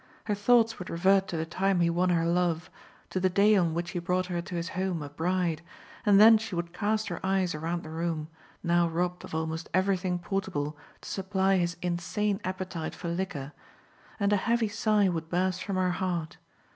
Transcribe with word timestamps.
Her 0.23 0.33
thoughts 0.33 0.79
would 0.79 0.89
revert 0.89 1.27
to 1.27 1.37
the 1.37 1.45
time 1.45 1.79
he 1.79 1.89
won 1.91 2.09
her 2.09 2.25
love, 2.25 2.71
to 3.11 3.19
the 3.19 3.29
day 3.29 3.55
on 3.55 3.75
which 3.75 3.91
he 3.91 3.99
brought 3.99 4.25
her 4.25 4.41
to 4.41 4.55
his 4.55 4.69
home 4.69 5.03
a 5.03 5.09
bride, 5.09 5.61
and 6.07 6.19
then 6.19 6.39
she 6.39 6.55
would 6.55 6.73
cast 6.73 7.09
her 7.09 7.23
eyes 7.23 7.53
around 7.53 7.83
the 7.83 7.91
room, 7.91 8.27
now 8.63 8.87
robbed 8.89 9.23
of 9.23 9.35
almost 9.35 9.69
every 9.75 9.97
thing 9.97 10.17
portable 10.17 10.75
to 11.01 11.09
supply 11.11 11.57
his 11.57 11.77
insane 11.83 12.41
appetite 12.43 12.95
for 12.95 13.09
liquor, 13.09 13.51
and 14.19 14.33
a 14.33 14.37
heavy 14.37 14.67
sigh 14.69 15.07
would 15.07 15.29
burst 15.29 15.63
from 15.63 15.75
her 15.75 15.91
heart. 15.91 16.37